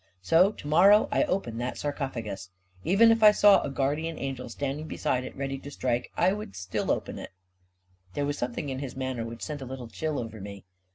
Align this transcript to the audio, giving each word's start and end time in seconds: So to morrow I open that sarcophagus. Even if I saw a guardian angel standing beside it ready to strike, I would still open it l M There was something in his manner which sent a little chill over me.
So 0.23 0.51
to 0.53 0.67
morrow 0.67 1.07
I 1.11 1.25
open 1.25 1.59
that 1.59 1.77
sarcophagus. 1.77 2.49
Even 2.83 3.11
if 3.11 3.21
I 3.21 3.29
saw 3.29 3.61
a 3.61 3.69
guardian 3.69 4.17
angel 4.17 4.49
standing 4.49 4.87
beside 4.87 5.23
it 5.23 5.35
ready 5.37 5.59
to 5.59 5.69
strike, 5.69 6.09
I 6.17 6.33
would 6.33 6.55
still 6.55 6.89
open 6.89 7.19
it 7.19 7.19
l 7.19 7.25
M 7.25 7.29
There 8.15 8.25
was 8.25 8.35
something 8.39 8.69
in 8.69 8.79
his 8.79 8.95
manner 8.95 9.23
which 9.25 9.43
sent 9.43 9.61
a 9.61 9.65
little 9.65 9.89
chill 9.89 10.17
over 10.17 10.41
me. 10.41 10.65